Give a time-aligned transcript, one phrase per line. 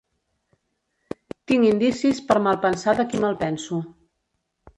[1.51, 3.81] Tinc indicis per malpensar de qui malpenso.